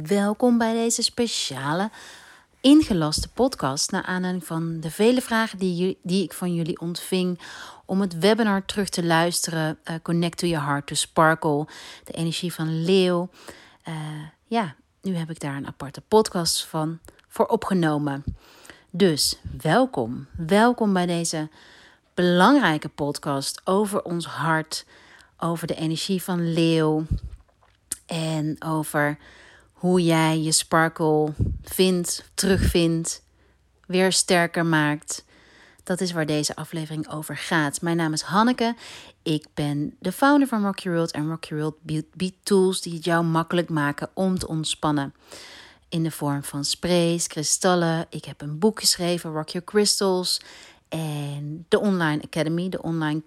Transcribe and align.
Welkom 0.00 0.58
bij 0.58 0.72
deze 0.72 1.02
speciale 1.02 1.90
ingelaste 2.60 3.28
podcast. 3.28 3.90
Naar 3.90 4.02
aanleiding 4.02 4.46
van 4.46 4.80
de 4.80 4.90
vele 4.90 5.20
vragen 5.20 5.58
die, 5.58 5.98
die 6.02 6.24
ik 6.24 6.32
van 6.32 6.54
jullie 6.54 6.80
ontving 6.80 7.40
om 7.84 8.00
het 8.00 8.18
webinar 8.18 8.64
terug 8.64 8.88
te 8.88 9.04
luisteren. 9.04 9.78
Uh, 9.84 9.96
Connect 10.02 10.38
to 10.38 10.46
your 10.46 10.66
heart 10.66 10.86
to 10.86 10.94
sparkle. 10.94 11.66
De 12.04 12.12
energie 12.12 12.52
van 12.52 12.84
leeuw. 12.84 13.28
Uh, 13.88 13.94
ja, 14.46 14.74
nu 15.02 15.16
heb 15.16 15.30
ik 15.30 15.40
daar 15.40 15.56
een 15.56 15.66
aparte 15.66 16.00
podcast 16.00 16.64
van 16.64 16.98
voor 17.28 17.46
opgenomen. 17.46 18.24
Dus 18.90 19.38
welkom. 19.60 20.26
Welkom 20.36 20.92
bij 20.92 21.06
deze 21.06 21.48
belangrijke 22.14 22.88
podcast 22.88 23.60
over 23.64 24.02
ons 24.02 24.26
hart. 24.26 24.86
Over 25.38 25.66
de 25.66 25.74
energie 25.74 26.22
van 26.22 26.52
leeuw. 26.52 27.06
En 28.06 28.56
over 28.58 29.18
hoe 29.82 30.02
jij 30.02 30.40
je 30.40 30.52
sparkle 30.52 31.32
vindt, 31.62 32.24
terugvindt, 32.34 33.22
weer 33.86 34.12
sterker 34.12 34.66
maakt. 34.66 35.24
Dat 35.82 36.00
is 36.00 36.12
waar 36.12 36.26
deze 36.26 36.56
aflevering 36.56 37.08
over 37.08 37.36
gaat. 37.36 37.80
Mijn 37.80 37.96
naam 37.96 38.12
is 38.12 38.22
Hanneke. 38.22 38.74
Ik 39.22 39.46
ben 39.54 39.96
de 39.98 40.12
founder 40.12 40.48
van 40.48 40.64
Rocky 40.64 40.88
World 40.88 41.10
en 41.10 41.28
Rocky 41.28 41.54
World 41.54 41.74
biedt 42.12 42.36
tools 42.42 42.80
die 42.80 42.94
het 42.94 43.04
jou 43.04 43.24
makkelijk 43.24 43.68
maken 43.68 44.10
om 44.14 44.38
te 44.38 44.48
ontspannen. 44.48 45.14
In 45.88 46.02
de 46.02 46.10
vorm 46.10 46.42
van 46.42 46.64
sprays, 46.64 47.26
kristallen. 47.26 48.06
Ik 48.10 48.24
heb 48.24 48.40
een 48.40 48.58
boek 48.58 48.80
geschreven, 48.80 49.32
Rock 49.32 49.48
Your 49.48 49.66
Crystals. 49.66 50.40
En 50.88 51.66
de 51.68 51.80
Online 51.80 52.22
Academy, 52.22 52.68
de 52.68 52.82
online 52.82 53.22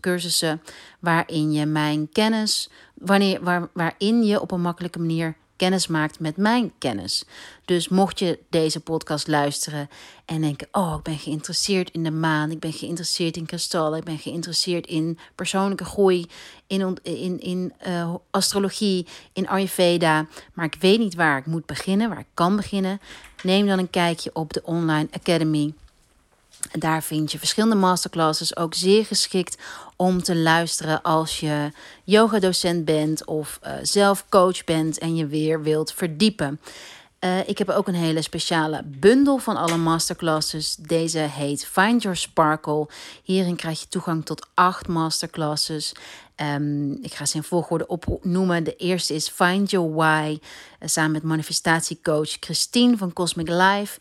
cursussen, 0.00 0.62
waarin 0.98 1.52
je 1.52 1.66
mijn 1.66 2.08
kennis, 2.12 2.70
wanneer, 2.94 3.42
waar, 3.42 3.68
waarin 3.72 4.22
je 4.22 4.40
op 4.40 4.50
een 4.50 4.60
makkelijke 4.60 4.98
manier 4.98 5.36
kennis 5.60 5.86
maakt 5.86 6.20
met 6.20 6.36
mijn 6.36 6.72
kennis. 6.78 7.24
Dus 7.64 7.88
mocht 7.88 8.18
je 8.18 8.38
deze 8.50 8.80
podcast 8.80 9.28
luisteren 9.28 9.88
en 10.24 10.40
denken: 10.40 10.68
Oh, 10.72 10.94
ik 10.98 11.02
ben 11.02 11.18
geïnteresseerd 11.18 11.90
in 11.90 12.04
de 12.04 12.10
maan, 12.10 12.50
ik 12.50 12.60
ben 12.60 12.72
geïnteresseerd 12.72 13.36
in 13.36 13.46
kristallen, 13.46 13.98
ik 13.98 14.04
ben 14.04 14.18
geïnteresseerd 14.18 14.86
in 14.86 15.18
persoonlijke 15.34 15.84
groei, 15.84 16.26
in, 16.66 16.98
in, 17.02 17.40
in 17.40 17.72
uh, 17.86 18.14
astrologie, 18.30 19.06
in 19.32 19.48
Ayurveda, 19.48 20.26
maar 20.54 20.64
ik 20.64 20.76
weet 20.80 20.98
niet 20.98 21.14
waar 21.14 21.38
ik 21.38 21.46
moet 21.46 21.66
beginnen, 21.66 22.08
waar 22.08 22.18
ik 22.18 22.34
kan 22.34 22.56
beginnen, 22.56 23.00
neem 23.42 23.66
dan 23.66 23.78
een 23.78 23.90
kijkje 23.90 24.30
op 24.32 24.52
de 24.52 24.62
Online 24.64 25.08
Academy. 25.10 25.72
Daar 26.78 27.02
vind 27.02 27.32
je 27.32 27.38
verschillende 27.38 27.76
masterclasses, 27.76 28.56
ook 28.56 28.74
zeer 28.74 29.06
geschikt 29.06 29.58
om 29.96 30.22
te 30.22 30.36
luisteren 30.36 31.02
als 31.02 31.40
je 31.40 31.72
yogadocent 32.04 32.84
bent 32.84 33.24
of 33.26 33.58
uh, 33.66 33.72
zelf 33.82 34.24
coach 34.28 34.64
bent 34.64 34.98
en 34.98 35.16
je 35.16 35.26
weer 35.26 35.62
wilt 35.62 35.92
verdiepen. 35.92 36.60
Uh, 37.20 37.48
ik 37.48 37.58
heb 37.58 37.68
ook 37.68 37.88
een 37.88 37.94
hele 37.94 38.22
speciale 38.22 38.82
bundel 38.84 39.38
van 39.38 39.56
alle 39.56 39.76
masterclasses. 39.76 40.76
Deze 40.76 41.18
heet 41.18 41.66
Find 41.66 42.02
Your 42.02 42.16
Sparkle. 42.16 42.88
Hierin 43.22 43.56
krijg 43.56 43.80
je 43.80 43.88
toegang 43.88 44.24
tot 44.24 44.46
acht 44.54 44.88
masterclasses. 44.88 45.94
Um, 46.36 46.98
ik 47.02 47.14
ga 47.14 47.26
ze 47.26 47.36
in 47.36 47.42
volgorde 47.42 47.86
opnoemen. 47.86 48.64
De 48.64 48.76
eerste 48.76 49.14
is 49.14 49.28
Find 49.28 49.70
Your 49.70 49.94
Why, 49.94 50.38
uh, 50.40 50.88
samen 50.88 51.12
met 51.12 51.22
manifestatiecoach 51.22 52.36
Christine 52.40 52.96
van 52.96 53.12
Cosmic 53.12 53.48
Life. 53.48 53.98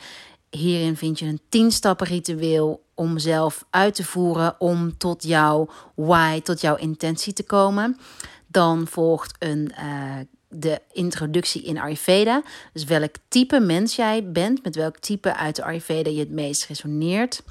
Hierin 0.50 0.98
vind 0.98 1.20
je 1.20 1.26
een 1.26 1.42
10 1.50 1.72
stappen 1.72 2.08
ritueel 2.08 2.84
om 2.94 3.18
zelf 3.18 3.66
uit 3.70 3.96
te 3.96 4.04
voeren 4.04 4.56
om 4.60 4.98
tot 4.98 5.24
jouw 5.24 5.70
why, 5.96 6.42
tot 6.42 6.62
jouw 6.62 6.76
intentie 6.76 7.34
te 7.34 7.44
komen. 7.44 7.98
Dan 8.48 8.88
volgt 8.88 9.36
een, 9.40 9.72
uh, 9.80 10.16
de 10.48 10.82
introductie 10.92 11.64
in 11.64 11.78
Ayurveda. 11.78 12.44
Dus 12.74 12.84
welk 12.84 13.16
type 13.28 13.60
mens 13.60 13.96
jij 13.96 14.32
bent, 14.32 14.64
met 14.64 14.76
welk 14.76 14.98
type 14.98 15.36
uit 15.36 15.56
de 15.56 15.64
Ayurveda 15.64 16.10
je 16.10 16.20
het 16.20 16.32
meest 16.32 16.66
resoneert. 16.66 17.42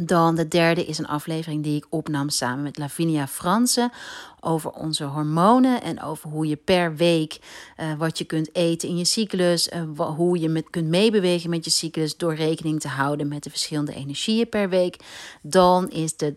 Dan 0.00 0.34
de 0.34 0.48
derde 0.48 0.84
is 0.84 0.98
een 0.98 1.06
aflevering 1.06 1.62
die 1.62 1.76
ik 1.76 1.86
opnam 1.88 2.28
samen 2.28 2.62
met 2.62 2.78
Lavinia 2.78 3.26
Fransen 3.26 3.92
over 4.40 4.70
onze 4.70 5.04
hormonen 5.04 5.82
en 5.82 6.02
over 6.02 6.30
hoe 6.30 6.46
je 6.46 6.56
per 6.56 6.96
week 6.96 7.38
uh, 7.80 7.94
wat 7.98 8.18
je 8.18 8.24
kunt 8.24 8.54
eten 8.54 8.88
in 8.88 8.96
je 8.96 9.04
cyclus, 9.04 9.68
uh, 9.68 10.08
hoe 10.16 10.38
je 10.38 10.48
met, 10.48 10.70
kunt 10.70 10.88
meebewegen 10.88 11.50
met 11.50 11.64
je 11.64 11.70
cyclus 11.70 12.16
door 12.16 12.34
rekening 12.34 12.80
te 12.80 12.88
houden 12.88 13.28
met 13.28 13.42
de 13.42 13.50
verschillende 13.50 13.94
energieën 13.94 14.48
per 14.48 14.68
week. 14.68 14.96
Dan 15.42 15.90
is 15.90 16.16
de 16.16 16.36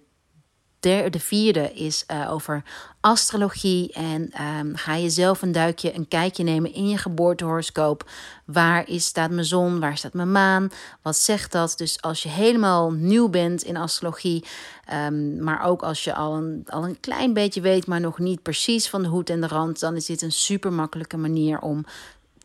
de, 0.80 1.08
de 1.10 1.20
vierde 1.20 1.74
is 1.74 2.04
uh, 2.12 2.32
over 2.32 2.64
astrologie. 3.00 3.94
En 3.94 4.32
um, 4.60 4.76
ga 4.76 4.96
je 4.96 5.10
zelf 5.10 5.42
een 5.42 5.52
duikje, 5.52 5.96
een 5.96 6.08
kijkje 6.08 6.44
nemen 6.44 6.74
in 6.74 6.90
je 6.90 6.98
geboortehoroscoop. 6.98 8.10
Waar 8.46 8.88
is, 8.88 9.06
staat 9.06 9.32
mijn 9.32 9.46
zon? 9.46 9.80
Waar 9.80 9.98
staat 9.98 10.14
mijn 10.14 10.32
maan? 10.32 10.72
Wat 11.02 11.16
zegt 11.16 11.52
dat? 11.52 11.74
Dus 11.78 12.02
als 12.02 12.24
je 12.24 12.30
helemaal 12.30 12.92
nieuw 12.92 13.30
bent 13.30 13.64
in 13.64 13.78
astrologie, 13.78 14.46
um, 14.94 15.44
maar 15.44 15.64
ook 15.66 15.82
als 15.82 16.04
je 16.04 16.14
al 16.14 16.36
een, 16.36 16.64
al 16.66 16.84
een 16.84 17.00
klein 17.00 17.34
beetje 17.34 17.62
weet, 17.62 17.88
maar 17.88 18.00
nog 18.00 18.20
niet 18.20 18.42
precies 18.42 18.90
van 18.90 19.02
de 19.02 19.08
hoed 19.08 19.30
en 19.30 19.42
de 19.42 19.48
rand, 19.48 19.80
dan 19.80 19.96
is 19.96 20.06
dit 20.06 20.22
een 20.22 20.32
super 20.32 20.74
makkelijke 20.74 21.18
manier 21.18 21.60
om 21.60 21.86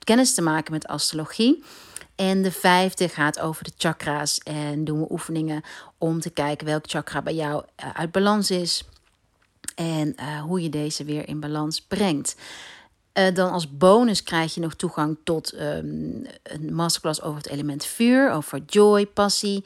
kennis 0.05 0.35
te 0.35 0.43
maken 0.43 0.73
met 0.73 0.87
astrologie. 0.87 1.65
En 2.17 2.43
de 2.43 2.53
vijfde 2.53 3.09
gaat 3.09 3.41
over 3.41 3.65
de 3.65 3.73
chakra's. 3.77 4.39
En 4.39 4.85
doen 4.85 5.01
we 5.01 5.13
oefeningen 5.13 5.63
om 5.99 6.21
te 6.21 6.31
kijken 6.31 6.67
welk 6.67 6.85
chakra 6.87 7.23
bij 7.23 7.35
jou 7.35 7.65
uh, 7.85 7.91
uit 7.95 8.13
balans 8.13 8.51
is. 8.51 8.85
En 9.75 10.15
uh, 10.21 10.41
hoe 10.41 10.63
je 10.63 10.69
deze 10.69 11.05
weer 11.05 11.29
in 11.29 11.41
balans 11.41 11.81
brengt. 11.81 12.37
Uh, 13.15 13.35
dan 13.35 13.51
als 13.51 13.77
bonus 13.77 14.23
krijg 14.23 14.55
je 14.55 14.61
nog 14.61 14.75
toegang 14.75 15.17
tot 15.25 15.55
um, 15.61 16.27
een 16.43 16.75
masterclass 16.75 17.23
over 17.23 17.37
het 17.37 17.49
element 17.49 17.85
vuur, 17.85 18.31
over 18.31 18.63
joy, 18.67 19.07
passie 19.07 19.65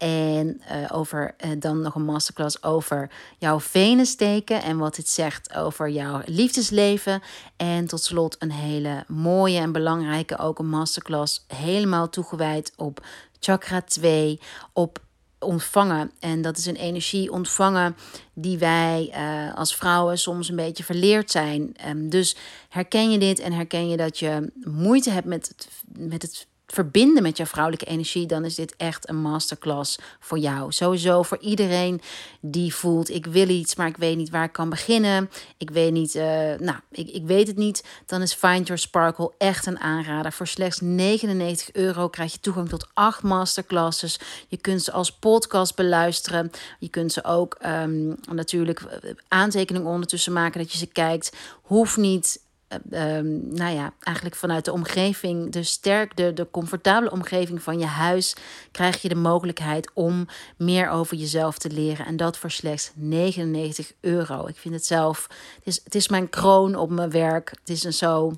en 0.00 0.60
uh, 0.72 0.88
over 0.92 1.34
uh, 1.44 1.50
dan 1.58 1.80
nog 1.80 1.94
een 1.94 2.04
masterclass 2.04 2.62
over 2.62 3.10
jouw 3.38 3.60
venensteken 3.60 4.62
en 4.62 4.76
wat 4.76 4.94
dit 4.94 5.08
zegt 5.08 5.54
over 5.54 5.88
jouw 5.88 6.20
liefdesleven. 6.24 7.22
En 7.56 7.86
tot 7.86 8.02
slot 8.02 8.36
een 8.38 8.52
hele 8.52 9.04
mooie 9.08 9.58
en 9.58 9.72
belangrijke 9.72 10.38
ook 10.38 10.58
een 10.58 10.68
masterclass 10.68 11.44
helemaal 11.46 12.08
toegewijd 12.08 12.72
op 12.76 13.06
chakra 13.40 13.80
2, 13.80 14.40
op 14.72 15.00
ontvangen. 15.38 16.10
En 16.18 16.42
dat 16.42 16.56
is 16.56 16.66
een 16.66 16.76
energie 16.76 17.32
ontvangen 17.32 17.96
die 18.34 18.58
wij 18.58 19.12
uh, 19.16 19.54
als 19.54 19.76
vrouwen 19.76 20.18
soms 20.18 20.48
een 20.48 20.56
beetje 20.56 20.84
verleerd 20.84 21.30
zijn. 21.30 21.76
Um, 21.88 22.08
dus 22.08 22.36
herken 22.68 23.10
je 23.10 23.18
dit 23.18 23.38
en 23.38 23.52
herken 23.52 23.88
je 23.88 23.96
dat 23.96 24.18
je 24.18 24.52
moeite 24.64 25.10
hebt 25.10 25.26
met 25.26 25.48
het, 25.48 25.68
met 25.98 26.22
het 26.22 26.46
verbinden 26.72 27.22
met 27.22 27.36
jouw 27.36 27.46
vrouwelijke 27.46 27.86
energie, 27.86 28.26
dan 28.26 28.44
is 28.44 28.54
dit 28.54 28.74
echt 28.76 29.08
een 29.08 29.20
masterclass 29.20 29.98
voor 30.20 30.38
jou. 30.38 30.72
Sowieso 30.72 31.22
voor 31.22 31.38
iedereen 31.40 32.00
die 32.40 32.74
voelt: 32.74 33.10
ik 33.10 33.26
wil 33.26 33.48
iets, 33.48 33.74
maar 33.74 33.86
ik 33.86 33.96
weet 33.96 34.16
niet 34.16 34.30
waar 34.30 34.44
ik 34.44 34.52
kan 34.52 34.68
beginnen. 34.68 35.30
Ik 35.56 35.70
weet 35.70 35.92
niet, 35.92 36.14
uh, 36.14 36.22
nou, 36.58 36.76
ik, 36.90 37.08
ik 37.08 37.24
weet 37.24 37.46
het 37.46 37.56
niet. 37.56 37.84
Dan 38.06 38.22
is 38.22 38.34
Find 38.34 38.66
Your 38.66 38.82
Sparkle 38.82 39.32
echt 39.38 39.66
een 39.66 39.80
aanrader. 39.80 40.32
Voor 40.32 40.46
slechts 40.46 40.80
99 40.80 41.72
euro 41.72 42.08
krijg 42.08 42.32
je 42.32 42.40
toegang 42.40 42.68
tot 42.68 42.88
acht 42.94 43.22
masterclasses. 43.22 44.20
Je 44.48 44.56
kunt 44.56 44.82
ze 44.82 44.92
als 44.92 45.12
podcast 45.12 45.76
beluisteren. 45.76 46.50
Je 46.78 46.88
kunt 46.88 47.12
ze 47.12 47.24
ook 47.24 47.58
um, 47.66 48.16
natuurlijk 48.32 48.80
eh, 48.80 49.10
aantekeningen 49.28 49.90
ondertussen 49.90 50.32
maken 50.32 50.60
dat 50.60 50.72
je 50.72 50.78
ze 50.78 50.86
kijkt. 50.86 51.32
Hoeft 51.62 51.96
niet 51.96 52.40
um, 52.72 53.54
nou 53.54 53.74
ja, 53.74 53.92
eigenlijk 54.00 54.36
vanuit 54.36 54.64
de 54.64 54.72
omgeving, 54.72 55.52
de 55.52 55.62
sterk, 55.62 56.16
de, 56.16 56.32
de 56.32 56.48
comfortabele 56.50 57.10
omgeving 57.10 57.62
van 57.62 57.78
je 57.78 57.86
huis, 57.86 58.36
krijg 58.70 59.02
je 59.02 59.08
de 59.08 59.14
mogelijkheid 59.14 59.90
om 59.94 60.26
meer 60.56 60.88
over 60.88 61.16
jezelf 61.16 61.58
te 61.58 61.70
leren. 61.70 62.06
En 62.06 62.16
dat 62.16 62.38
voor 62.38 62.50
slechts 62.50 62.90
99 62.94 63.92
euro. 64.00 64.46
Ik 64.46 64.56
vind 64.56 64.74
het 64.74 64.86
zelf, 64.86 65.26
het 65.54 65.66
is, 65.66 65.80
het 65.84 65.94
is 65.94 66.08
mijn 66.08 66.28
kroon 66.28 66.74
op 66.74 66.90
mijn 66.90 67.10
werk. 67.10 67.50
Het 67.50 67.68
is 67.68 67.84
een 67.84 67.92
zo, 67.92 68.32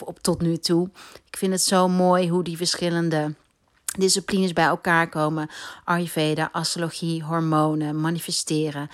op 0.00 0.18
tot 0.20 0.40
nu 0.40 0.56
toe. 0.56 0.90
Ik 1.26 1.36
vind 1.36 1.52
het 1.52 1.62
zo 1.62 1.88
mooi 1.88 2.28
hoe 2.28 2.44
die 2.44 2.56
verschillende 2.56 3.34
disciplines 3.98 4.52
bij 4.52 4.64
elkaar 4.64 5.08
komen. 5.08 5.50
Ayurveda, 5.84 6.48
astrologie, 6.52 7.22
hormonen, 7.22 8.00
manifesteren 8.00 8.90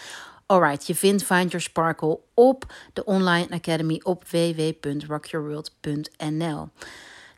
Alright, 0.51 0.87
je 0.87 0.95
vindt 0.95 1.25
Find 1.25 1.51
Your 1.51 1.61
Sparkle 1.61 2.21
op 2.35 2.73
de 2.93 3.05
Online 3.05 3.49
Academy 3.51 4.01
op 4.03 4.25
www.rockyourworld.nl. 4.29 6.69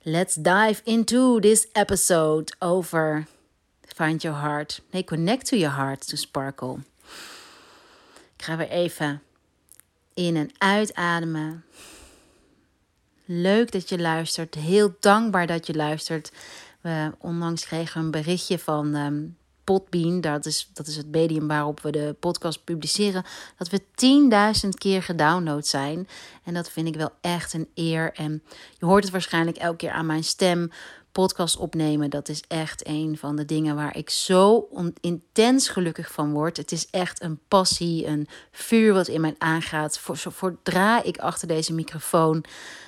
Let's 0.02 0.34
dive 0.34 0.80
into 0.84 1.40
this 1.40 1.66
episode 1.72 2.54
over 2.58 3.26
Find 3.86 4.22
Your 4.22 4.40
Heart. 4.40 4.82
Nee, 4.90 5.04
connect 5.04 5.46
to 5.46 5.56
your 5.56 5.76
heart 5.76 6.08
to 6.08 6.16
sparkle. 6.16 6.78
Ik 8.36 8.42
ga 8.44 8.56
weer 8.56 8.68
even 8.68 9.22
in 10.14 10.36
en 10.36 10.50
uitademen. 10.58 11.64
Leuk 13.24 13.72
dat 13.72 13.88
je 13.88 13.98
luistert. 13.98 14.54
Heel 14.54 14.96
dankbaar 15.00 15.46
dat 15.46 15.66
je 15.66 15.74
luistert. 15.74 16.32
We 16.80 17.12
onlangs 17.18 17.66
kregen 17.66 18.00
een 18.00 18.10
berichtje 18.10 18.58
van 18.58 18.94
um, 18.94 19.36
Podbean, 19.64 20.20
dat 20.20 20.46
is, 20.46 20.70
dat 20.72 20.86
is 20.86 20.96
het 20.96 21.10
medium 21.10 21.48
waarop 21.48 21.80
we 21.80 21.90
de 21.90 22.16
podcast 22.20 22.64
publiceren, 22.64 23.24
dat 23.58 23.68
we 23.68 23.80
10.000 24.64 24.68
keer 24.68 25.02
gedownload 25.02 25.66
zijn. 25.66 26.08
En 26.44 26.54
dat 26.54 26.70
vind 26.70 26.88
ik 26.88 26.94
wel 26.94 27.10
echt 27.20 27.52
een 27.52 27.68
eer. 27.74 28.12
En 28.12 28.42
je 28.78 28.86
hoort 28.86 29.02
het 29.02 29.12
waarschijnlijk 29.12 29.56
elke 29.56 29.76
keer 29.76 29.90
aan 29.90 30.06
mijn 30.06 30.24
stem. 30.24 30.70
Podcast 31.12 31.56
opnemen, 31.56 32.10
dat 32.10 32.28
is 32.28 32.42
echt 32.48 32.88
een 32.88 33.18
van 33.18 33.36
de 33.36 33.44
dingen 33.44 33.76
waar 33.76 33.96
ik 33.96 34.10
zo 34.10 34.68
intens 35.00 35.68
gelukkig 35.68 36.12
van 36.12 36.32
word. 36.32 36.56
Het 36.56 36.72
is 36.72 36.90
echt 36.90 37.22
een 37.22 37.40
passie, 37.48 38.06
een 38.06 38.28
vuur 38.50 38.92
wat 38.92 39.08
in 39.08 39.20
mij 39.20 39.34
aangaat. 39.38 40.00
Zodra 40.12 41.02
ik 41.02 41.18
achter 41.18 41.48
deze 41.48 41.72
microfoon 41.72 42.44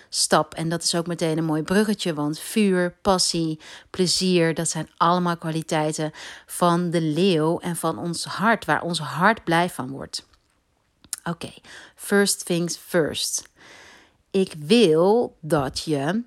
stap. 0.08 0.54
En 0.54 0.68
dat 0.68 0.82
is 0.82 0.94
ook 0.94 1.06
meteen 1.06 1.38
een 1.38 1.44
mooi 1.44 1.62
bruggetje, 1.62 2.14
want 2.14 2.38
vuur, 2.38 2.96
passie, 3.02 3.60
plezier, 3.90 4.54
dat 4.54 4.68
zijn 4.68 4.90
allemaal 4.96 5.36
kwaliteiten 5.36 6.12
van 6.46 6.90
de 6.90 7.00
leeuw 7.00 7.58
en 7.58 7.76
van 7.76 7.98
ons 7.98 8.24
hart, 8.24 8.64
waar 8.64 8.82
ons 8.82 8.98
hart 8.98 9.44
blij 9.44 9.70
van 9.70 9.90
wordt. 9.90 10.26
Oké, 11.24 11.52
first 11.94 12.46
things 12.46 12.76
first. 12.76 13.48
Ik 14.30 14.54
wil 14.58 15.36
dat 15.40 15.82
je 15.84 16.22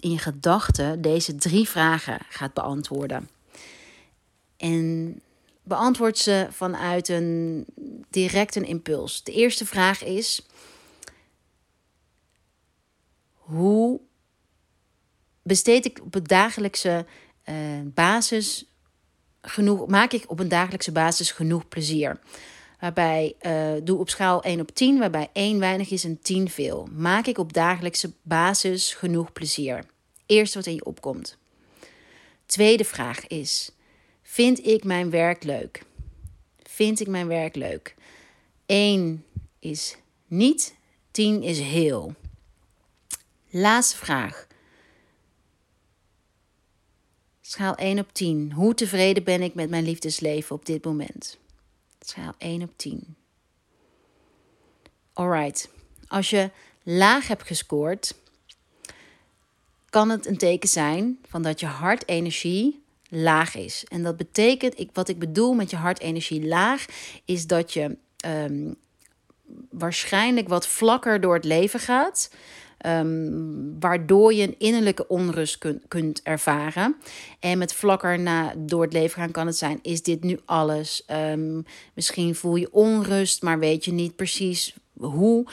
in 0.00 0.18
gedachten 0.18 1.02
deze 1.02 1.34
drie 1.34 1.68
vragen 1.68 2.18
gaat 2.28 2.54
beantwoorden. 2.54 3.28
En 4.56 5.20
beantwoord 5.62 6.18
ze 6.18 6.46
vanuit 6.50 7.08
een 7.08 7.66
direct 8.10 8.56
een 8.56 8.66
impuls. 8.66 9.22
De 9.22 9.32
eerste 9.32 9.66
vraag 9.66 10.04
is: 10.04 10.46
hoe 13.32 14.00
besteed 15.42 15.84
ik 15.84 16.00
op 16.02 16.14
een 16.14 16.24
dagelijkse 16.24 17.06
uh, 17.48 17.54
basis 17.84 18.64
genoeg, 19.42 19.86
maak 19.86 20.12
ik 20.12 20.30
op 20.30 20.38
een 20.40 20.48
dagelijkse 20.48 20.92
basis 20.92 21.30
genoeg 21.30 21.68
plezier? 21.68 22.18
Waarbij 22.80 23.34
uh, 23.42 23.72
doe 23.84 23.98
op 23.98 24.08
schaal 24.08 24.42
1 24.42 24.60
op 24.60 24.70
10, 24.74 24.98
waarbij 24.98 25.28
1 25.32 25.58
weinig 25.58 25.90
is 25.90 26.04
en 26.04 26.20
10 26.20 26.50
veel. 26.50 26.88
Maak 26.92 27.26
ik 27.26 27.38
op 27.38 27.52
dagelijkse 27.52 28.12
basis 28.22 28.94
genoeg 28.94 29.32
plezier? 29.32 29.84
Eerste 30.26 30.58
wat 30.58 30.66
in 30.66 30.74
je 30.74 30.84
opkomt. 30.84 31.38
Tweede 32.46 32.84
vraag 32.84 33.26
is: 33.26 33.70
Vind 34.22 34.66
ik 34.66 34.84
mijn 34.84 35.10
werk 35.10 35.44
leuk? 35.44 35.82
Vind 36.62 37.00
ik 37.00 37.08
mijn 37.08 37.26
werk 37.26 37.54
leuk? 37.54 37.94
1 38.66 39.24
is 39.58 39.96
niet, 40.26 40.74
10 41.10 41.42
is 41.42 41.58
heel. 41.58 42.14
Laatste 43.50 43.96
vraag. 43.96 44.46
Schaal 47.40 47.74
1 47.74 47.98
op 47.98 48.12
10. 48.12 48.52
Hoe 48.52 48.74
tevreden 48.74 49.24
ben 49.24 49.42
ik 49.42 49.54
met 49.54 49.70
mijn 49.70 49.84
liefdesleven 49.84 50.56
op 50.56 50.66
dit 50.66 50.84
moment? 50.84 51.38
Schaal 52.06 52.34
1 52.38 52.62
op 52.62 52.72
10. 52.76 53.16
Alright. 55.12 55.68
Als 56.08 56.30
je 56.30 56.50
laag 56.82 57.28
hebt 57.28 57.46
gescoord, 57.46 58.14
kan 59.90 60.10
het 60.10 60.26
een 60.26 60.38
teken 60.38 60.68
zijn 60.68 61.18
van 61.28 61.42
dat 61.42 61.60
je 61.60 61.66
hartenergie 61.66 62.82
laag 63.08 63.54
is. 63.54 63.84
En 63.84 64.02
dat 64.02 64.16
betekent, 64.16 64.78
ik, 64.78 64.90
wat 64.92 65.08
ik 65.08 65.18
bedoel 65.18 65.52
met 65.52 65.70
je 65.70 65.76
hartenergie 65.76 66.46
laag, 66.46 66.86
is 67.24 67.46
dat 67.46 67.72
je 67.72 67.96
um, 68.26 68.76
waarschijnlijk 69.70 70.48
wat 70.48 70.66
vlakker 70.66 71.20
door 71.20 71.34
het 71.34 71.44
leven 71.44 71.80
gaat. 71.80 72.30
Um, 72.86 73.80
waardoor 73.80 74.34
je 74.34 74.42
een 74.42 74.58
innerlijke 74.58 75.08
onrust 75.08 75.58
kunt, 75.58 75.82
kunt 75.88 76.22
ervaren. 76.22 76.96
En 77.40 77.58
met 77.58 77.74
vlakker 77.74 78.18
na 78.18 78.54
door 78.58 78.82
het 78.82 78.92
leven 78.92 79.20
gaan 79.20 79.30
kan 79.30 79.46
het 79.46 79.56
zijn: 79.56 79.78
is 79.82 80.02
dit 80.02 80.22
nu 80.22 80.38
alles? 80.44 81.04
Um, 81.10 81.64
misschien 81.94 82.34
voel 82.34 82.56
je 82.56 82.72
onrust, 82.72 83.42
maar 83.42 83.58
weet 83.58 83.84
je 83.84 83.92
niet 83.92 84.16
precies 84.16 84.74
hoe 84.98 85.46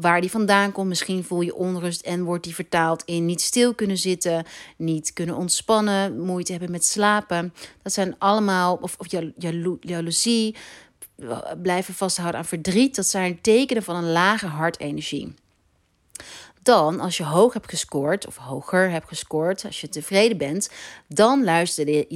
waar 0.00 0.20
die 0.20 0.30
vandaan 0.30 0.72
komt. 0.72 0.88
Misschien 0.88 1.24
voel 1.24 1.40
je 1.40 1.54
onrust 1.54 2.00
en 2.00 2.24
wordt 2.24 2.44
die 2.44 2.54
vertaald 2.54 3.02
in 3.04 3.26
niet 3.26 3.40
stil 3.40 3.74
kunnen 3.74 3.98
zitten, 3.98 4.44
niet 4.76 5.12
kunnen 5.12 5.36
ontspannen, 5.36 6.20
moeite 6.20 6.52
hebben 6.52 6.70
met 6.70 6.84
slapen. 6.84 7.54
Dat 7.82 7.92
zijn 7.92 8.14
allemaal, 8.18 8.78
of, 8.80 8.96
of 8.98 9.06
jaloezie, 9.80 10.56
blijven 11.62 11.94
vasthouden 11.94 12.40
aan 12.40 12.46
verdriet. 12.46 12.96
Dat 12.96 13.06
zijn 13.06 13.40
tekenen 13.40 13.82
van 13.82 13.96
een 13.96 14.12
lage 14.12 14.46
hartenergie. 14.46 15.34
Dan, 16.68 17.00
als 17.00 17.16
je 17.16 17.24
hoog 17.24 17.52
hebt 17.52 17.68
gescoord, 17.68 18.26
of 18.26 18.36
hoger 18.36 18.90
hebt 18.90 19.08
gescoord, 19.08 19.64
als 19.64 19.80
je 19.80 19.88
tevreden 19.88 20.38
bent, 20.38 20.70
dan 21.06 21.44
luister 21.44 21.88
je, 21.88 22.06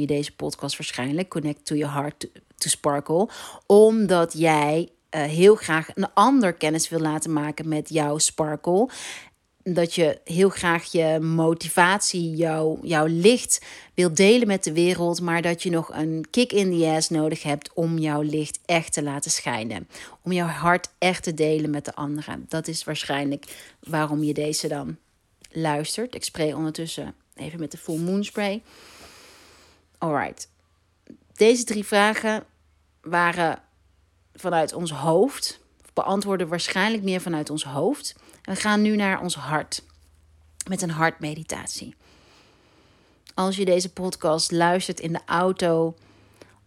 je 0.00 0.06
deze 0.06 0.36
podcast 0.36 0.76
waarschijnlijk, 0.76 1.28
Connect 1.28 1.66
to 1.66 1.74
Your 1.74 1.94
Heart 1.94 2.28
to 2.56 2.68
Sparkle, 2.68 3.28
omdat 3.66 4.32
jij 4.32 4.88
uh, 5.10 5.22
heel 5.22 5.54
graag 5.54 5.88
een 5.94 6.12
ander 6.14 6.52
kennis 6.52 6.88
wil 6.88 7.00
laten 7.00 7.32
maken 7.32 7.68
met 7.68 7.88
jouw 7.88 8.18
sparkle. 8.18 8.88
Dat 9.66 9.94
je 9.94 10.20
heel 10.24 10.48
graag 10.48 10.92
je 10.92 11.18
motivatie, 11.20 12.36
jouw, 12.36 12.78
jouw 12.82 13.06
licht 13.06 13.64
wil 13.94 14.14
delen 14.14 14.46
met 14.46 14.64
de 14.64 14.72
wereld, 14.72 15.20
maar 15.20 15.42
dat 15.42 15.62
je 15.62 15.70
nog 15.70 15.92
een 15.92 16.26
kick 16.30 16.52
in 16.52 16.78
the 16.78 16.86
ass 16.86 17.08
nodig 17.08 17.42
hebt 17.42 17.72
om 17.72 17.98
jouw 17.98 18.20
licht 18.20 18.58
echt 18.64 18.92
te 18.92 19.02
laten 19.02 19.30
schijnen. 19.30 19.88
Om 20.22 20.32
jouw 20.32 20.46
hart 20.46 20.88
echt 20.98 21.22
te 21.22 21.34
delen 21.34 21.70
met 21.70 21.84
de 21.84 21.94
anderen. 21.94 22.46
Dat 22.48 22.68
is 22.68 22.84
waarschijnlijk 22.84 23.44
waarom 23.80 24.22
je 24.22 24.34
deze 24.34 24.68
dan 24.68 24.96
luistert. 25.50 26.14
Ik 26.14 26.24
spray 26.24 26.52
ondertussen 26.52 27.14
even 27.34 27.60
met 27.60 27.70
de 27.70 27.78
full 27.78 27.98
moon 27.98 28.24
spray. 28.24 28.62
Alright. 29.98 30.48
Deze 31.34 31.64
drie 31.64 31.84
vragen 31.84 32.44
waren 33.00 33.62
vanuit 34.34 34.72
ons 34.72 34.90
hoofd. 34.90 35.60
Beantwoorden 35.92 36.48
waarschijnlijk 36.48 37.02
meer 37.02 37.20
vanuit 37.20 37.50
ons 37.50 37.64
hoofd. 37.64 38.14
We 38.44 38.56
gaan 38.56 38.82
nu 38.82 38.96
naar 38.96 39.20
ons 39.20 39.34
hart. 39.34 39.82
Met 40.68 40.82
een 40.82 40.90
hartmeditatie. 40.90 41.94
Als 43.34 43.56
je 43.56 43.64
deze 43.64 43.92
podcast 43.92 44.50
luistert 44.50 45.00
in 45.00 45.12
de 45.12 45.20
auto. 45.26 45.94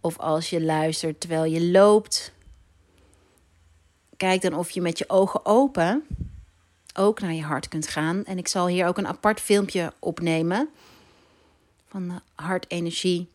Of 0.02 0.18
als 0.18 0.50
je 0.50 0.62
luistert 0.62 1.20
terwijl 1.20 1.46
je 1.46 1.72
loopt. 1.72 2.32
Kijk 4.18 4.42
dan 4.42 4.54
of 4.54 4.70
je 4.70 4.82
met 4.82 4.98
je 4.98 5.10
ogen 5.10 5.46
open 5.46 6.06
ook 6.94 7.22
naar 7.22 7.34
je 7.34 7.44
hart 7.44 7.68
kunt 7.68 7.88
gaan. 7.88 8.26
En 8.26 8.38
ik 8.38 8.48
zal 8.48 8.68
hier 8.68 8.88
ook 8.88 8.98
een 8.98 9.08
apart 9.08 9.42
filmpje 9.42 9.94
opnemen. 10.00 10.70
Van 11.88 12.22
hartenergie. 12.36 13.30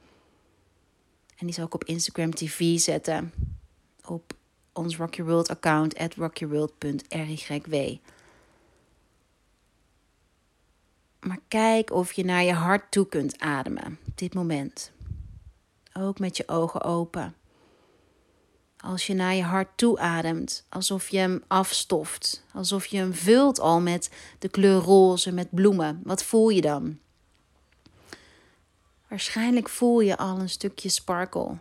En 1.37 1.47
die 1.47 1.55
zal 1.55 1.65
ik 1.65 1.75
op 1.75 1.85
Instagram 1.85 2.35
TV 2.35 2.79
zetten 2.79 3.33
op 4.05 4.35
ons 4.73 4.97
Rock 4.97 5.15
Your 5.15 5.31
World 5.31 5.49
account 5.49 5.99
at 5.99 6.15
rockyourworld.ryw. 6.15 7.97
Maar 11.23 11.39
kijk 11.49 11.91
of 11.91 12.13
je 12.13 12.25
naar 12.25 12.43
je 12.43 12.53
hart 12.53 12.91
toe 12.91 13.09
kunt 13.09 13.39
ademen 13.39 13.99
op 14.07 14.19
dit 14.19 14.35
moment. 14.35 14.91
Ook 15.93 16.19
met 16.19 16.37
je 16.37 16.49
ogen 16.49 16.83
open. 16.83 17.35
Als 18.77 19.07
je 19.07 19.15
naar 19.15 19.35
je 19.35 19.43
hart 19.43 19.69
toe 19.77 19.99
ademt, 19.99 20.67
alsof 20.69 21.09
je 21.09 21.19
hem 21.19 21.43
afstoft, 21.47 22.45
alsof 22.53 22.87
je 22.87 22.97
hem 22.97 23.15
vult 23.15 23.61
al 23.61 23.81
met 23.81 24.11
de 24.39 24.49
kleur 24.49 24.81
roze, 24.81 25.33
met 25.33 25.51
bloemen. 25.51 26.01
Wat 26.05 26.23
voel 26.23 26.49
je 26.49 26.61
dan? 26.61 26.99
Waarschijnlijk 29.09 29.69
voel 29.69 30.01
je 30.01 30.17
al 30.17 30.39
een 30.39 30.49
stukje 30.49 30.89
sparkle. 30.89 31.57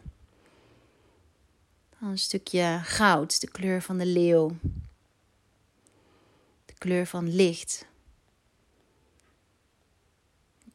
Een 2.02 2.18
stukje 2.18 2.80
goud, 2.84 3.42
de 3.42 3.52
kleur 3.52 3.82
van 3.82 3.98
de 3.98 4.06
leeuw. 4.06 4.56
De 6.66 6.74
kleur 6.78 7.08
van 7.08 7.36
licht. 7.36 7.90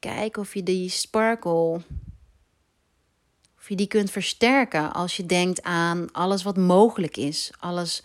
Kijk 0.06 0.36
of 0.36 0.54
je 0.54 0.62
die 0.62 0.88
sparkle, 0.88 1.82
of 3.56 3.68
je 3.68 3.74
die 3.74 3.86
kunt 3.86 4.10
versterken 4.10 4.92
als 4.92 5.16
je 5.16 5.26
denkt 5.26 5.62
aan 5.62 6.12
alles 6.12 6.42
wat 6.42 6.56
mogelijk 6.56 7.16
is. 7.16 7.50
Alles 7.58 8.02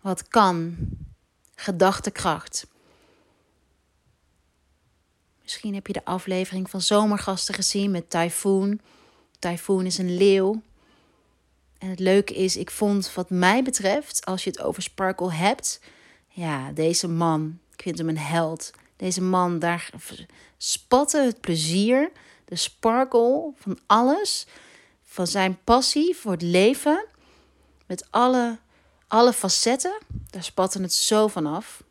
wat 0.00 0.28
kan. 0.28 0.76
Gedachtekracht. 1.54 2.66
Misschien 5.42 5.74
heb 5.74 5.86
je 5.86 5.92
de 5.92 6.04
aflevering 6.04 6.70
van 6.70 6.80
Zomergasten 6.80 7.54
gezien 7.54 7.90
met 7.90 8.10
Typhoon. 8.10 8.80
Typhoon 9.38 9.86
is 9.86 9.98
een 9.98 10.16
leeuw. 10.16 10.62
En 11.78 11.88
het 11.88 12.00
leuke 12.00 12.34
is, 12.34 12.56
ik 12.56 12.70
vond 12.70 13.14
wat 13.14 13.30
mij 13.30 13.62
betreft, 13.62 14.24
als 14.24 14.44
je 14.44 14.50
het 14.50 14.60
over 14.60 14.82
Sparkle 14.82 15.32
hebt, 15.32 15.80
ja, 16.28 16.72
deze 16.72 17.08
man, 17.08 17.58
ik 17.76 17.82
vind 17.82 17.98
hem 17.98 18.08
een 18.08 18.18
held. 18.18 18.70
Deze 18.96 19.22
man, 19.22 19.58
daar 19.58 19.90
spatte 20.56 21.18
het 21.18 21.40
plezier, 21.40 22.10
de 22.44 22.56
sparkle 22.56 23.52
van 23.56 23.78
alles, 23.86 24.46
van 25.04 25.26
zijn 25.26 25.58
passie 25.64 26.16
voor 26.16 26.32
het 26.32 26.42
leven, 26.42 27.06
met 27.86 28.06
alle, 28.10 28.58
alle 29.08 29.32
facetten, 29.32 29.98
daar 30.30 30.42
spatte 30.42 30.82
het 30.82 30.92
zo 30.92 31.28
vanaf. 31.28 31.82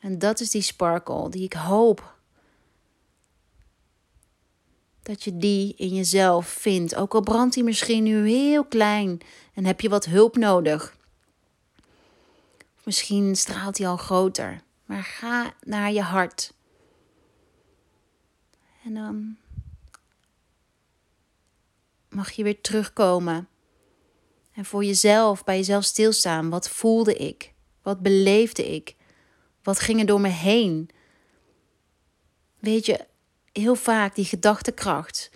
En 0.00 0.18
dat 0.18 0.40
is 0.40 0.50
die 0.50 0.62
sparkle 0.62 1.30
die 1.30 1.44
ik 1.44 1.52
hoop 1.52 2.16
dat 5.02 5.24
je 5.24 5.36
die 5.36 5.74
in 5.76 5.94
jezelf 5.94 6.46
vindt. 6.46 6.94
Ook 6.94 7.14
al 7.14 7.20
brandt 7.20 7.54
die 7.54 7.64
misschien 7.64 8.02
nu 8.02 8.28
heel 8.28 8.64
klein 8.64 9.20
en 9.54 9.64
heb 9.64 9.80
je 9.80 9.88
wat 9.88 10.04
hulp 10.04 10.36
nodig. 10.36 10.96
Misschien 12.88 13.36
straalt 13.36 13.78
hij 13.78 13.88
al 13.88 13.96
groter. 13.96 14.62
Maar 14.84 15.02
ga 15.02 15.54
naar 15.60 15.92
je 15.92 16.02
hart. 16.02 16.54
En 18.84 18.94
dan 18.94 19.36
mag 22.08 22.30
je 22.30 22.42
weer 22.42 22.60
terugkomen. 22.60 23.48
En 24.52 24.64
voor 24.64 24.84
jezelf, 24.84 25.44
bij 25.44 25.56
jezelf 25.56 25.84
stilstaan. 25.84 26.50
Wat 26.50 26.68
voelde 26.68 27.14
ik? 27.14 27.52
Wat 27.82 28.00
beleefde 28.00 28.74
ik? 28.74 28.96
Wat 29.62 29.78
ging 29.78 30.00
er 30.00 30.06
door 30.06 30.20
me 30.20 30.28
heen? 30.28 30.90
Weet 32.58 32.86
je, 32.86 33.06
heel 33.52 33.74
vaak 33.74 34.14
die 34.14 34.24
gedachtekracht, 34.24 35.30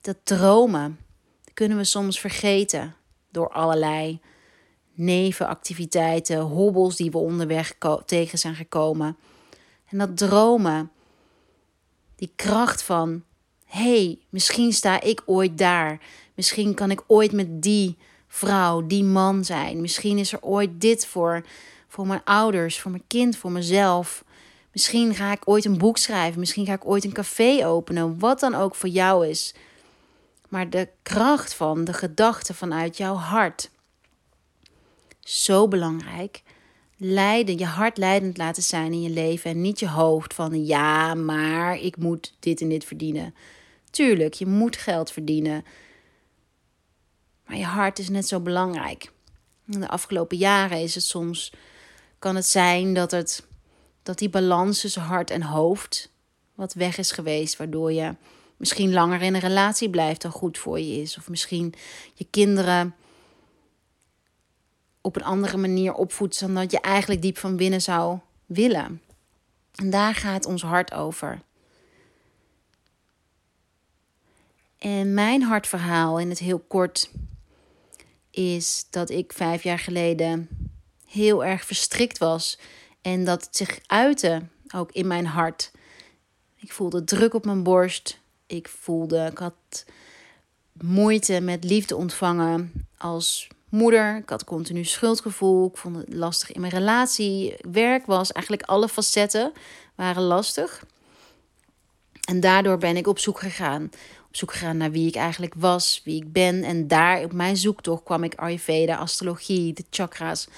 dat 0.00 0.16
dromen, 0.22 0.98
kunnen 1.54 1.76
we 1.78 1.84
soms 1.84 2.20
vergeten 2.20 2.96
door 3.30 3.48
allerlei 3.48 4.20
nevenactiviteiten, 4.98 6.38
hobbels 6.38 6.96
die 6.96 7.10
we 7.10 7.18
onderweg 7.18 7.74
tegen 8.06 8.38
zijn 8.38 8.54
gekomen. 8.54 9.16
En 9.88 9.98
dat 9.98 10.16
dromen, 10.16 10.90
die 12.16 12.32
kracht 12.36 12.82
van, 12.82 13.22
hey, 13.64 14.18
misschien 14.28 14.72
sta 14.72 15.00
ik 15.00 15.22
ooit 15.26 15.58
daar. 15.58 16.00
Misschien 16.34 16.74
kan 16.74 16.90
ik 16.90 17.02
ooit 17.06 17.32
met 17.32 17.62
die 17.62 17.96
vrouw, 18.28 18.86
die 18.86 19.04
man 19.04 19.44
zijn. 19.44 19.80
Misschien 19.80 20.18
is 20.18 20.32
er 20.32 20.42
ooit 20.42 20.80
dit 20.80 21.06
voor, 21.06 21.44
voor 21.88 22.06
mijn 22.06 22.24
ouders, 22.24 22.80
voor 22.80 22.90
mijn 22.90 23.06
kind, 23.06 23.36
voor 23.36 23.52
mezelf. 23.52 24.24
Misschien 24.72 25.14
ga 25.14 25.32
ik 25.32 25.42
ooit 25.48 25.64
een 25.64 25.78
boek 25.78 25.98
schrijven. 25.98 26.40
Misschien 26.40 26.66
ga 26.66 26.72
ik 26.72 26.86
ooit 26.86 27.04
een 27.04 27.12
café 27.12 27.66
openen. 27.66 28.18
Wat 28.18 28.40
dan 28.40 28.54
ook 28.54 28.74
voor 28.74 28.88
jou 28.88 29.26
is. 29.26 29.54
Maar 30.48 30.70
de 30.70 30.88
kracht 31.02 31.54
van 31.54 31.84
de 31.84 31.92
gedachte 31.92 32.54
vanuit 32.54 32.96
jouw 32.96 33.14
hart. 33.14 33.70
Zo 35.28 35.68
belangrijk. 35.68 36.42
Leiden, 36.96 37.58
je 37.58 37.64
hart 37.64 37.96
leidend 37.96 38.36
laten 38.36 38.62
zijn 38.62 38.92
in 38.92 39.02
je 39.02 39.10
leven. 39.10 39.50
En 39.50 39.60
niet 39.60 39.78
je 39.78 39.88
hoofd 39.88 40.34
van 40.34 40.66
ja, 40.66 41.14
maar 41.14 41.78
ik 41.78 41.96
moet 41.96 42.34
dit 42.38 42.60
en 42.60 42.68
dit 42.68 42.84
verdienen. 42.84 43.34
Tuurlijk, 43.90 44.34
je 44.34 44.46
moet 44.46 44.76
geld 44.76 45.10
verdienen. 45.10 45.64
Maar 47.46 47.56
je 47.56 47.64
hart 47.64 47.98
is 47.98 48.08
net 48.08 48.28
zo 48.28 48.40
belangrijk. 48.40 49.12
De 49.64 49.88
afgelopen 49.88 50.36
jaren 50.36 50.80
is 50.80 50.94
het 50.94 51.04
soms, 51.04 51.52
kan 52.18 52.36
het 52.36 52.46
zijn 52.46 52.94
dat, 52.94 53.10
het, 53.10 53.46
dat 54.02 54.18
die 54.18 54.30
balans 54.30 54.80
tussen 54.80 55.02
hart 55.02 55.30
en 55.30 55.42
hoofd 55.42 56.12
wat 56.54 56.74
weg 56.74 56.98
is 56.98 57.12
geweest, 57.12 57.56
waardoor 57.56 57.92
je 57.92 58.14
misschien 58.56 58.92
langer 58.92 59.22
in 59.22 59.34
een 59.34 59.40
relatie 59.40 59.90
blijft 59.90 60.22
dan 60.22 60.30
goed 60.30 60.58
voor 60.58 60.80
je 60.80 61.00
is. 61.00 61.18
Of 61.18 61.28
misschien 61.28 61.74
je 62.14 62.26
kinderen 62.30 62.94
op 65.00 65.16
een 65.16 65.24
andere 65.24 65.56
manier 65.56 65.94
opvoedt 65.94 66.40
dan 66.40 66.54
dat 66.54 66.70
je 66.70 66.80
eigenlijk 66.80 67.22
diep 67.22 67.38
van 67.38 67.56
binnen 67.56 67.82
zou 67.82 68.18
willen. 68.46 69.02
En 69.74 69.90
daar 69.90 70.14
gaat 70.14 70.46
ons 70.46 70.62
hart 70.62 70.94
over. 70.94 71.42
En 74.78 75.14
mijn 75.14 75.42
hartverhaal 75.42 76.18
in 76.18 76.28
het 76.28 76.38
heel 76.38 76.58
kort 76.58 77.10
is 78.30 78.86
dat 78.90 79.10
ik 79.10 79.32
vijf 79.32 79.62
jaar 79.62 79.78
geleden 79.78 80.48
heel 81.06 81.44
erg 81.44 81.64
verstrikt 81.64 82.18
was. 82.18 82.58
En 83.02 83.24
dat 83.24 83.44
het 83.44 83.56
zich 83.56 83.78
uitte 83.86 84.42
ook 84.74 84.92
in 84.92 85.06
mijn 85.06 85.26
hart. 85.26 85.70
Ik 86.56 86.72
voelde 86.72 87.04
druk 87.04 87.34
op 87.34 87.44
mijn 87.44 87.62
borst. 87.62 88.20
Ik 88.46 88.68
voelde, 88.68 89.28
ik 89.30 89.38
had 89.38 89.84
moeite 90.72 91.40
met 91.40 91.64
liefde 91.64 91.96
ontvangen 91.96 92.86
als 92.98 93.48
moeder. 93.68 94.16
Ik 94.16 94.28
had 94.28 94.44
continu 94.44 94.84
schuldgevoel. 94.84 95.68
Ik 95.68 95.76
vond 95.76 95.96
het 95.96 96.14
lastig 96.14 96.52
in 96.52 96.60
mijn 96.60 96.72
relatie. 96.72 97.54
Werk 97.70 98.06
was 98.06 98.32
eigenlijk 98.32 98.66
alle 98.66 98.88
facetten 98.88 99.52
waren 99.94 100.22
lastig. 100.22 100.84
En 102.24 102.40
daardoor 102.40 102.78
ben 102.78 102.96
ik 102.96 103.06
op 103.06 103.18
zoek 103.18 103.38
gegaan 103.38 103.90
op 104.28 104.36
zoek 104.36 104.52
gegaan 104.52 104.76
naar 104.76 104.90
wie 104.90 105.08
ik 105.08 105.14
eigenlijk 105.14 105.54
was, 105.56 106.00
wie 106.04 106.22
ik 106.22 106.32
ben. 106.32 106.62
En 106.64 106.88
daar 106.88 107.22
op 107.22 107.32
mijn 107.32 107.56
zoektocht 107.56 108.02
kwam 108.02 108.24
ik 108.24 108.34
Ayurveda, 108.34 108.96
astrologie, 108.96 109.72
de 109.72 109.84
chakra's. 109.90 110.48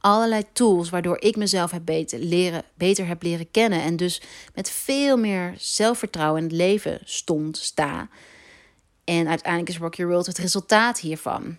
Allerlei 0.00 0.42
tools 0.52 0.90
waardoor 0.90 1.20
ik 1.20 1.36
mezelf 1.36 1.70
heb 1.70 1.84
beter, 1.84 2.18
leren, 2.18 2.62
beter 2.74 3.06
heb 3.06 3.22
leren 3.22 3.50
kennen. 3.50 3.82
En 3.82 3.96
dus 3.96 4.22
met 4.54 4.70
veel 4.70 5.16
meer 5.16 5.54
zelfvertrouwen 5.58 6.42
in 6.42 6.48
het 6.48 6.56
leven 6.56 7.00
stond, 7.04 7.58
sta. 7.58 8.08
En 9.04 9.28
uiteindelijk 9.28 9.72
is 9.72 9.78
Rock 9.78 9.94
Your 9.94 10.12
World 10.12 10.26
het 10.26 10.38
resultaat 10.38 11.00
hiervan. 11.00 11.56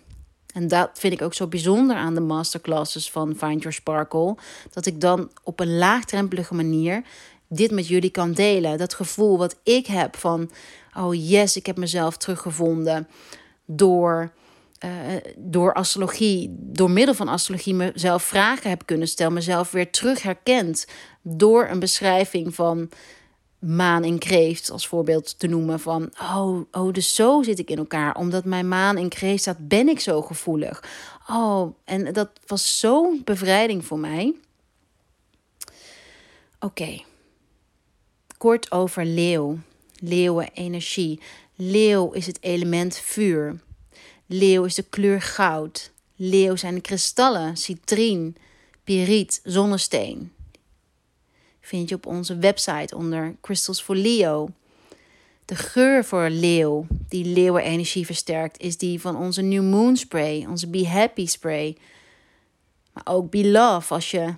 En 0.52 0.68
dat 0.68 0.90
vind 0.92 1.12
ik 1.12 1.22
ook 1.22 1.34
zo 1.34 1.46
bijzonder 1.46 1.96
aan 1.96 2.14
de 2.14 2.20
masterclasses 2.20 3.10
van 3.10 3.34
Find 3.36 3.62
Your 3.62 3.72
Sparkle. 3.72 4.36
Dat 4.70 4.86
ik 4.86 5.00
dan 5.00 5.30
op 5.42 5.60
een 5.60 5.76
laagdrempelige 5.78 6.54
manier 6.54 7.02
dit 7.48 7.70
met 7.70 7.88
jullie 7.88 8.10
kan 8.10 8.32
delen. 8.32 8.78
Dat 8.78 8.94
gevoel 8.94 9.38
wat 9.38 9.56
ik 9.62 9.86
heb 9.86 10.16
van 10.16 10.50
oh 10.96 11.28
yes, 11.28 11.56
ik 11.56 11.66
heb 11.66 11.76
mezelf 11.76 12.16
teruggevonden 12.16 13.08
door, 13.64 14.32
uh, 14.84 14.90
door 15.36 15.74
astrologie, 15.74 16.56
door 16.58 16.90
middel 16.90 17.14
van 17.14 17.28
astrologie 17.28 17.74
mezelf 17.74 18.22
vragen 18.22 18.70
heb 18.70 18.86
kunnen 18.86 19.08
stellen, 19.08 19.32
mezelf 19.32 19.70
weer 19.70 19.90
terug 19.90 20.22
herkend 20.22 20.86
door 21.22 21.68
een 21.68 21.78
beschrijving 21.78 22.54
van 22.54 22.90
maan 23.60 24.04
in 24.04 24.18
kreeft 24.18 24.70
als 24.70 24.86
voorbeeld 24.86 25.38
te 25.38 25.46
noemen 25.46 25.80
van 25.80 26.12
oh, 26.20 26.60
oh 26.72 26.92
dus 26.92 27.14
zo 27.14 27.42
zit 27.42 27.58
ik 27.58 27.70
in 27.70 27.78
elkaar 27.78 28.14
omdat 28.14 28.44
mijn 28.44 28.68
maan 28.68 28.98
in 28.98 29.08
kreeft 29.08 29.40
staat 29.40 29.68
ben 29.68 29.88
ik 29.88 30.00
zo 30.00 30.22
gevoelig 30.22 30.84
oh 31.28 31.74
en 31.84 32.12
dat 32.12 32.30
was 32.46 32.78
zo'n 32.78 33.20
bevrijding 33.24 33.84
voor 33.84 33.98
mij 33.98 34.34
oké 36.58 37.02
kort 38.36 38.72
over 38.72 39.04
leeuw 39.04 39.58
leeuwenenergie. 40.00 41.20
Leeuw 41.56 42.10
is 42.12 42.26
het 42.26 42.38
element 42.40 42.96
vuur. 42.96 43.60
Leeuw 44.26 44.64
is 44.64 44.74
de 44.74 44.82
kleur 44.82 45.22
goud. 45.22 45.92
Leeuw 46.16 46.56
zijn 46.56 46.74
de 46.74 46.80
kristallen, 46.80 47.56
citrien, 47.56 48.36
piriet, 48.84 49.40
zonnesteen. 49.44 50.32
Vind 51.70 51.88
je 51.88 51.94
op 51.94 52.06
onze 52.06 52.36
website 52.36 52.96
onder 52.96 53.36
Crystals 53.40 53.82
for 53.82 53.96
Leo. 53.96 54.48
De 55.44 55.54
geur 55.54 56.04
voor 56.04 56.28
leeuw, 56.28 56.86
die 57.08 57.24
leeuwenenergie 57.24 58.06
versterkt, 58.06 58.60
is 58.60 58.76
die 58.76 59.00
van 59.00 59.16
onze 59.16 59.42
New 59.42 59.62
Moon 59.62 59.96
Spray, 59.96 60.46
onze 60.46 60.68
Be 60.68 60.88
Happy 60.88 61.26
Spray. 61.26 61.76
Maar 62.92 63.02
ook 63.06 63.30
Be 63.30 63.50
Love 63.50 63.94
als 63.94 64.10
je 64.10 64.34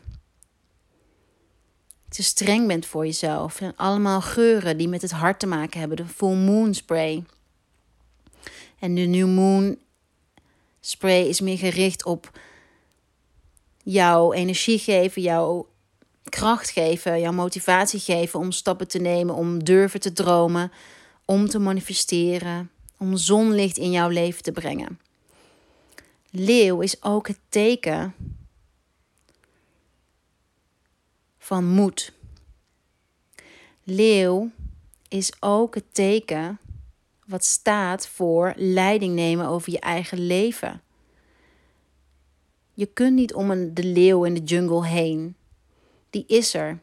te 2.08 2.22
streng 2.22 2.66
bent 2.66 2.86
voor 2.86 3.04
jezelf. 3.04 3.60
En 3.60 3.76
allemaal 3.76 4.20
geuren 4.20 4.76
die 4.76 4.88
met 4.88 5.02
het 5.02 5.10
hart 5.10 5.40
te 5.40 5.46
maken 5.46 5.80
hebben. 5.80 5.96
De 5.96 6.06
Full 6.06 6.36
Moon 6.36 6.74
Spray. 6.74 7.24
En 8.78 8.94
de 8.94 9.00
New 9.00 9.28
Moon 9.28 9.78
Spray 10.80 11.22
is 11.22 11.40
meer 11.40 11.58
gericht 11.58 12.04
op 12.04 12.38
jouw 13.82 14.32
energie 14.32 14.78
geven, 14.78 15.22
jouw 15.22 15.70
kracht 16.29 16.71
geven, 16.71 17.21
jouw 17.21 17.33
motivatie 17.33 18.00
geven 18.00 18.41
om 18.41 18.52
stappen 18.52 18.88
te 18.88 18.99
nemen, 18.99 19.35
om 19.35 19.64
durven 19.64 20.00
te 20.00 20.12
dromen, 20.12 20.73
om 21.25 21.49
te 21.49 21.59
manifesteren, 21.59 22.71
om 22.97 23.17
zonlicht 23.17 23.76
in 23.76 23.91
jouw 23.91 24.09
leven 24.09 24.43
te 24.43 24.52
brengen. 24.52 24.99
Leeuw 26.31 26.81
is 26.81 27.02
ook 27.02 27.29
het 27.29 27.38
teken 27.49 28.14
van 31.38 31.64
moed. 31.64 32.12
Leeuw 33.85 34.50
is 35.09 35.33
ook 35.41 35.75
het 35.75 35.95
teken 35.95 36.59
wat 37.26 37.45
staat 37.45 38.09
voor 38.09 38.52
leiding 38.57 39.14
nemen 39.14 39.47
over 39.47 39.73
je 39.73 39.81
eigen 39.81 40.26
leven. 40.26 40.83
Je 42.75 42.87
kunt 42.87 43.14
niet 43.14 43.35
om 43.35 43.75
de 43.75 43.85
leeuw 43.85 44.25
in 44.25 44.35
de 44.35 44.43
jungle 44.43 44.87
heen. 44.87 45.37
Die 46.12 46.25
is 46.26 46.54
er. 46.54 46.78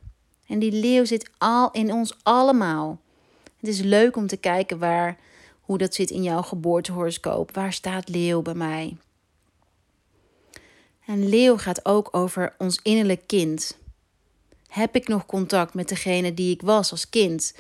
En 0.47 0.59
die 0.59 0.71
leeuw 0.71 1.05
zit 1.05 1.29
al 1.37 1.71
in 1.71 1.93
ons 1.93 2.17
allemaal. 2.23 2.99
Het 3.59 3.69
is 3.69 3.79
leuk 3.79 4.15
om 4.15 4.27
te 4.27 4.37
kijken 4.37 4.79
waar, 4.79 5.17
hoe 5.61 5.77
dat 5.77 5.93
zit 5.93 6.09
in 6.09 6.23
jouw 6.23 6.41
geboortehoroscoop. 6.41 7.55
Waar 7.55 7.73
staat 7.73 8.09
leeuw 8.09 8.41
bij 8.41 8.53
mij? 8.53 8.97
En 11.05 11.29
leeuw 11.29 11.57
gaat 11.57 11.85
ook 11.85 12.09
over 12.11 12.55
ons 12.57 12.79
innerlijk 12.83 13.27
kind. 13.27 13.77
Heb 14.67 14.95
ik 14.95 15.07
nog 15.07 15.25
contact 15.25 15.73
met 15.73 15.89
degene 15.89 16.33
die 16.33 16.53
ik 16.53 16.61
was 16.61 16.91
als 16.91 17.09
kind? 17.09 17.55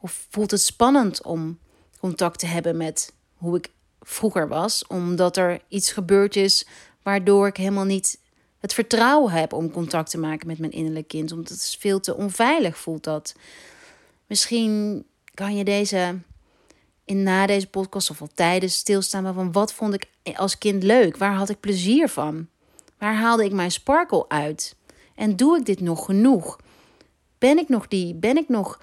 Of 0.00 0.26
voelt 0.30 0.50
het 0.50 0.60
spannend 0.60 1.22
om 1.22 1.58
contact 2.00 2.38
te 2.38 2.46
hebben 2.46 2.76
met 2.76 3.12
hoe 3.34 3.56
ik 3.56 3.70
vroeger 4.00 4.48
was, 4.48 4.86
omdat 4.86 5.36
er 5.36 5.60
iets 5.68 5.92
gebeurd 5.92 6.36
is 6.36 6.66
waardoor 7.02 7.46
ik 7.46 7.56
helemaal 7.56 7.84
niet 7.84 8.18
het 8.64 8.74
vertrouwen 8.74 9.32
heb 9.32 9.52
om 9.52 9.70
contact 9.70 10.10
te 10.10 10.18
maken 10.18 10.46
met 10.46 10.58
mijn 10.58 10.72
innerlijk 10.72 11.08
kind, 11.08 11.32
omdat 11.32 11.52
het 11.52 11.76
veel 11.78 12.00
te 12.00 12.16
onveilig 12.16 12.78
voelt 12.78 13.04
dat. 13.04 13.34
Misschien 14.26 15.04
kan 15.34 15.56
je 15.56 15.64
deze 15.64 16.18
in 17.04 17.22
na 17.22 17.46
deze 17.46 17.66
podcast 17.66 18.10
of 18.10 18.20
al 18.20 18.28
tijdens 18.34 18.74
stilstaan 18.74 19.34
van 19.34 19.52
wat 19.52 19.72
vond 19.72 19.94
ik 19.94 20.08
als 20.36 20.58
kind 20.58 20.82
leuk? 20.82 21.16
Waar 21.16 21.34
had 21.34 21.48
ik 21.48 21.60
plezier 21.60 22.08
van? 22.08 22.48
Waar 22.98 23.14
haalde 23.14 23.44
ik 23.44 23.52
mijn 23.52 23.70
sparkle 23.70 24.28
uit? 24.28 24.76
En 25.14 25.36
doe 25.36 25.58
ik 25.58 25.66
dit 25.66 25.80
nog 25.80 26.04
genoeg? 26.04 26.60
Ben 27.38 27.58
ik 27.58 27.68
nog 27.68 27.88
die? 27.88 28.14
Ben 28.14 28.36
ik 28.36 28.48
nog 28.48 28.80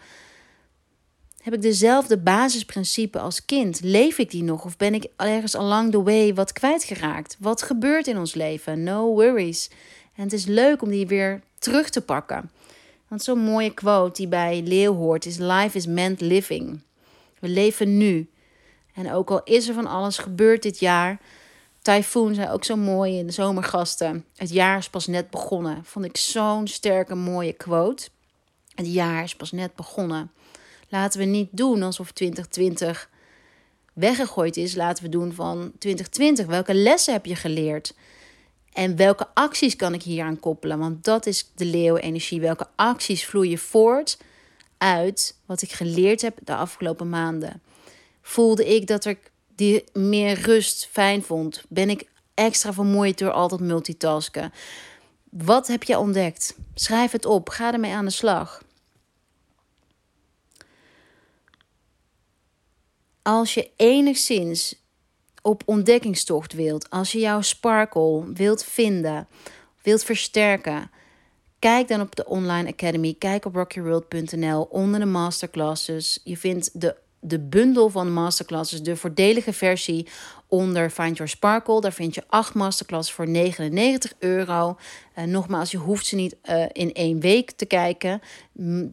heb 1.42 1.54
ik 1.54 1.62
dezelfde 1.62 2.18
basisprincipe 2.18 3.20
als 3.20 3.46
kind? 3.46 3.80
Leef 3.84 4.18
ik 4.18 4.32
die 4.32 4.44
nog? 4.44 4.66
Of 4.66 4.78
ben 4.78 4.94
ik 4.94 5.08
ergens 5.16 5.56
along 5.56 5.92
the 5.92 6.04
way 6.04 6.34
wat 6.34 6.54
kwijtgeraakt? 6.54 7.38
Wat 7.40 7.62
gebeurt 7.62 8.08
in 8.08 8.18
ons 8.18 8.34
leven? 8.34 8.84
No 8.84 9.06
worries. 9.06 9.70
En 10.16 10.24
het 10.24 10.34
is 10.34 10.46
leuk 10.46 10.82
om 10.82 10.90
die 10.90 11.08
weer 11.08 11.42
terug 11.60 11.90
te 11.90 12.02
pakken. 12.02 12.52
Want 13.08 13.24
zo'n 13.24 13.40
mooie 13.40 13.74
quote 13.74 14.14
die 14.14 14.28
bij 14.28 14.62
Leeuw 14.66 14.96
hoort 14.96 15.26
is: 15.26 15.38
Life 15.38 15.78
is 15.78 15.86
meant 15.86 16.22
living. 16.22 16.82
We 17.40 17.48
leven 17.48 17.98
nu. 17.98 18.30
En 18.94 19.12
ook 19.12 19.32
al 19.32 19.44
is 19.44 19.68
er 19.68 19.74
van 19.74 19.88
alles 19.88 20.18
gebeurd 20.18 20.64
dit 20.64 20.80
jaar. 20.80 21.20
Typhoon 21.82 22.34
zei 22.34 22.52
ook 22.52 22.64
zo 22.64 22.76
mooi 22.76 23.18
in 23.18 23.26
de 23.26 23.32
zomergasten. 23.32 24.26
Het 24.36 24.50
jaar 24.50 24.78
is 24.78 24.90
pas 24.90 25.08
net 25.08 25.30
begonnen. 25.30 25.86
Vond 25.86 26.06
ik 26.06 26.18
zo'n 26.18 26.68
sterke, 26.68 27.16
mooie 27.16 27.54
quote. 27.54 28.10
Het 28.76 28.94
jaar 28.94 29.24
is 29.24 29.36
pas 29.36 29.52
net 29.52 29.76
begonnen. 29.76 30.32
Laten 30.92 31.20
we 31.20 31.26
niet 31.26 31.50
doen 31.52 31.84
alsof 31.84 32.12
2020 32.12 33.10
weggegooid 33.94 34.58
is. 34.58 34.76
Laten 34.76 35.04
we 35.04 35.10
doen 35.10 35.34
van 35.34 35.72
2020. 35.80 36.46
Welke 36.46 36.74
lessen 36.74 37.14
heb 37.14 37.26
je 37.26 37.36
geleerd? 37.36 37.94
En 38.74 38.96
welke 38.96 39.28
acties 39.34 39.76
kan 39.76 39.94
ik 39.94 40.04
hier 40.04 40.24
aan 40.24 40.40
koppelen? 40.40 40.80
Want 40.80 41.04
dat 41.04 41.26
is 41.26 41.52
de 41.56 41.66
leeuwenergie. 41.66 42.42
Welke 42.42 42.68
acties 42.76 43.26
vloeien 43.26 43.58
voort 43.58 44.18
uit 44.78 45.36
wat 45.46 45.62
ik 45.62 45.72
geleerd 45.72 46.22
heb 46.22 46.38
de 46.44 46.56
afgelopen 46.56 47.10
maanden? 47.10 47.62
Voelde 48.22 48.76
ik 48.76 48.88
dat 48.88 49.06
ik 49.06 49.32
die 49.56 49.84
meer 49.94 50.42
rust 50.42 50.88
fijn 50.92 51.24
vond? 51.24 51.64
Ben 51.70 51.90
ik 51.90 52.08
extra 52.34 52.74
vermoeid 52.74 53.18
door 53.18 53.32
altijd 53.32 53.62
multitasken? 53.62 54.54
Wat 55.30 55.68
heb 55.68 55.84
je 55.84 55.98
ontdekt? 55.98 56.56
Schrijf 56.74 57.12
het 57.12 57.26
op. 57.26 57.50
Ga 57.50 57.74
ermee 57.74 57.94
aan 57.94 58.06
de 58.06 58.12
slag. 58.12 58.62
Als 63.22 63.54
je 63.54 63.70
enigszins 63.76 64.76
op 65.42 65.64
ontdekkingstocht 65.66 66.54
wilt, 66.54 66.90
als 66.90 67.12
je 67.12 67.20
jouw 67.20 67.42
sparkle 67.42 68.24
wilt 68.34 68.64
vinden, 68.64 69.28
wilt 69.84 70.04
versterken, 70.04 70.92
kijk 71.60 71.88
dan 71.88 72.02
op 72.02 72.16
de 72.16 72.26
Online 72.26 72.70
Academy. 72.70 73.16
Kijk 73.20 73.46
op 73.46 73.56
rockyworld.nl 73.56 74.62
onder 74.64 75.00
de 75.00 75.06
masterclasses. 75.06 76.20
Je 76.24 76.38
vindt 76.38 76.82
de, 76.82 76.96
de 77.20 77.40
bundel 77.40 77.90
van 77.90 78.06
de 78.06 78.12
masterclasses, 78.12 78.82
de 78.84 78.96
voordelige 78.96 79.54
versie 79.54 80.08
onder 80.48 80.90
Find 80.90 81.18
Your 81.18 81.32
Sparkle. 81.32 81.82
Daar 81.82 81.94
vind 81.94 82.16
je 82.16 82.24
acht 82.28 82.54
masterclasses 82.54 83.14
voor 83.14 83.28
99 83.28 84.14
euro. 84.20 84.78
Uh, 85.18 85.26
nogmaals, 85.26 85.72
je 85.72 85.78
hoeft 85.78 86.06
ze 86.06 86.16
niet 86.16 86.36
uh, 86.50 86.66
in 86.72 86.94
één 86.94 87.20
week 87.20 87.52
te 87.52 87.66
kijken. 87.66 88.22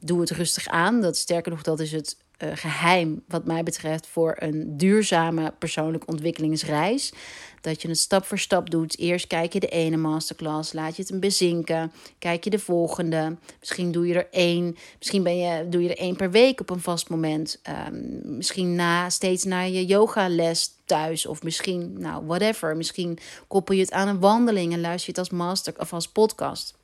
Doe 0.00 0.20
het 0.20 0.30
rustig 0.30 0.66
aan. 0.66 1.00
Dat 1.00 1.16
sterker 1.16 1.50
nog, 1.50 1.62
dat 1.62 1.80
is 1.80 1.92
het 1.92 2.16
uh, 2.38 2.50
geheim, 2.54 3.22
wat 3.28 3.44
mij 3.44 3.62
betreft, 3.62 4.06
voor 4.06 4.36
een 4.38 4.76
duurzame 4.76 5.52
persoonlijke 5.58 6.06
ontwikkelingsreis. 6.06 7.12
Dat 7.60 7.82
je 7.82 7.88
het 7.88 7.98
stap 7.98 8.24
voor 8.24 8.38
stap 8.38 8.70
doet. 8.70 8.98
Eerst 8.98 9.26
kijk 9.26 9.52
je 9.52 9.60
de 9.60 9.68
ene 9.68 9.96
masterclass, 9.96 10.72
laat 10.72 10.96
je 10.96 11.02
het 11.02 11.10
een 11.10 11.20
bezinken. 11.20 11.92
Kijk 12.18 12.44
je 12.44 12.50
de 12.50 12.58
volgende. 12.58 13.36
Misschien 13.58 13.92
doe 13.92 14.06
je 14.06 14.14
er 14.14 14.28
één. 14.30 14.76
Misschien 14.98 15.22
ben 15.22 15.38
je, 15.38 15.68
doe 15.68 15.82
je 15.82 15.88
er 15.88 15.98
één 15.98 16.16
per 16.16 16.30
week 16.30 16.60
op 16.60 16.70
een 16.70 16.80
vast 16.80 17.08
moment. 17.08 17.60
Um, 17.88 18.20
misschien 18.36 18.74
na, 18.74 19.10
steeds 19.10 19.44
naar 19.44 19.68
je 19.68 19.86
yogales 19.86 20.74
thuis. 20.84 21.26
Of 21.26 21.42
misschien, 21.42 22.00
nou, 22.00 22.26
whatever. 22.26 22.76
Misschien 22.76 23.18
koppel 23.48 23.74
je 23.74 23.80
het 23.80 23.92
aan 23.92 24.08
een 24.08 24.20
wandeling 24.20 24.72
en 24.72 24.80
luister 24.80 25.14
je 25.14 25.20
het 25.20 25.30
als 25.30 25.38
master 25.38 25.74
of 25.78 25.92
als 25.92 26.08
podcast. 26.08 26.76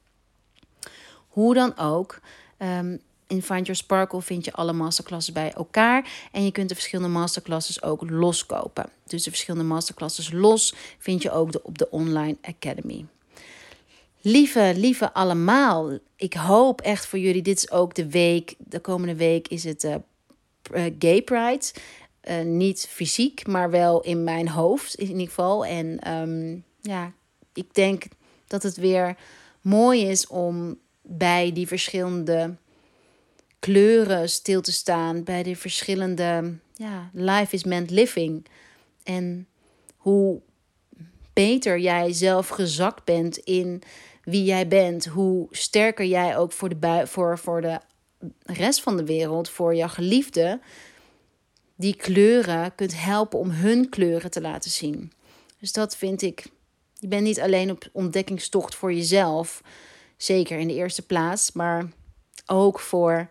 Hoe 1.29 1.55
dan 1.55 1.79
ook. 1.79 2.21
Um, 2.59 3.01
in 3.27 3.43
Find 3.43 3.67
Your 3.67 3.77
Sparkle 3.77 4.23
vind 4.23 4.45
je 4.45 4.53
alle 4.53 4.73
masterclasses 4.73 5.33
bij 5.33 5.53
elkaar. 5.53 6.29
En 6.33 6.45
je 6.45 6.53
kunt 6.53 6.69
de 6.69 6.75
verschillende 6.75 7.13
masterclasses 7.13 7.83
ook 7.83 8.11
loskopen. 8.11 8.89
Dus 9.07 9.23
de 9.23 9.31
verschillende 9.31 9.67
masterclasses 9.67 10.33
los 10.33 10.75
vind 10.99 11.23
je 11.23 11.31
ook 11.31 11.61
op 11.63 11.79
de 11.79 11.91
Online 11.91 12.37
Academy. 12.43 13.07
Lieve, 14.21 14.73
lieve 14.77 15.13
allemaal. 15.13 15.99
Ik 16.17 16.35
hoop 16.35 16.81
echt 16.81 17.07
voor 17.07 17.19
jullie. 17.19 17.43
Dit 17.43 17.57
is 17.57 17.71
ook 17.71 17.95
de 17.95 18.09
week. 18.09 18.55
De 18.59 18.81
komende 18.81 19.15
week 19.15 19.49
is 19.49 19.65
het 19.65 19.85
uh, 19.85 19.95
Gay 20.99 21.23
Pride. 21.23 21.65
Uh, 22.29 22.41
niet 22.41 22.87
fysiek, 22.91 23.47
maar 23.47 23.71
wel 23.71 24.01
in 24.01 24.25
mijn 24.25 24.49
hoofd 24.49 24.95
in 24.95 25.09
ieder 25.09 25.27
geval. 25.27 25.67
En 25.67 26.11
um, 26.11 26.65
ja, 26.81 27.13
ik 27.53 27.75
denk 27.75 28.05
dat 28.47 28.63
het 28.63 28.77
weer 28.77 29.17
mooi 29.61 30.07
is 30.07 30.27
om 30.27 30.79
bij 31.03 31.53
die 31.53 31.67
verschillende 31.67 32.55
kleuren 33.65 34.29
stil 34.29 34.61
te 34.61 34.73
staan 34.73 35.23
bij 35.23 35.43
de 35.43 35.57
verschillende 35.57 36.55
ja, 36.75 37.11
life 37.13 37.55
is 37.55 37.65
meant 37.65 37.91
living. 37.91 38.47
En 39.03 39.47
hoe 39.97 40.41
beter 41.33 41.79
jij 41.79 42.13
zelf 42.13 42.49
gezakt 42.49 43.05
bent 43.05 43.37
in 43.37 43.83
wie 44.25 44.45
jij 44.45 44.69
bent, 44.69 45.07
hoe 45.07 45.47
sterker 45.51 46.05
jij 46.05 46.37
ook 46.37 46.53
voor 46.53 46.69
de, 46.69 47.03
voor, 47.07 47.39
voor 47.39 47.61
de 47.61 47.81
rest 48.43 48.83
van 48.83 48.97
de 48.97 49.05
wereld, 49.05 49.49
voor 49.49 49.75
jouw 49.75 49.89
geliefde, 49.89 50.61
die 51.77 51.97
kleuren 51.97 52.75
kunt 52.75 53.01
helpen 53.01 53.39
om 53.39 53.51
hun 53.51 53.89
kleuren 53.89 54.31
te 54.31 54.41
laten 54.41 54.71
zien. 54.71 55.13
Dus 55.61 55.73
dat 55.73 55.97
vind 55.97 56.23
ik. 56.23 56.47
Je 56.95 57.09
bent 57.09 57.23
niet 57.23 57.41
alleen 57.41 57.71
op 57.71 57.89
ontdekkingstocht 57.93 58.75
voor 58.75 58.93
jezelf, 58.93 59.63
zeker 60.17 60.59
in 60.59 60.69
de 60.69 60.75
eerste 60.75 61.07
plaats, 61.07 61.53
maar 61.53 61.89
ook 62.47 62.81
voor 62.81 63.29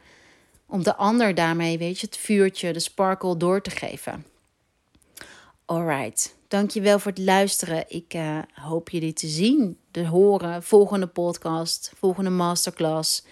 om 0.74 0.84
de 0.84 0.96
ander 0.96 1.36
daarmee, 1.36 1.78
weet 1.78 2.00
je, 2.00 2.06
het 2.06 2.18
vuurtje, 2.18 2.74
de 2.74 2.80
sparkle 2.80 3.38
door 3.38 3.62
te 3.62 3.70
geven. 3.70 4.26
Alright, 5.66 6.36
dankjewel 6.48 7.00
voor 7.00 7.12
het 7.12 7.20
luisteren. 7.20 7.86
Ik 7.88 8.14
uh, 8.14 8.38
hoop 8.54 8.90
jullie 8.90 9.14
te 9.14 9.28
zien, 9.28 9.78
te 9.92 10.08
horen. 10.08 10.64
Volgende 10.64 11.08
podcast, 11.08 11.92
volgende 11.98 12.30
masterclass. 12.30 13.24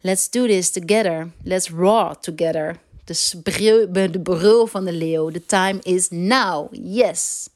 Let's 0.00 0.30
do 0.30 0.46
this 0.46 0.70
together. 0.70 1.30
Let's 1.42 1.70
raw 1.70 2.14
together. 2.14 2.76
De, 3.04 3.40
brul, 3.42 3.92
de 3.92 4.20
brul 4.20 4.66
van 4.66 4.84
de 4.84 4.92
leeuw. 4.92 5.30
The 5.30 5.46
time 5.46 5.78
is 5.82 6.08
now. 6.08 6.68
Yes. 6.72 7.48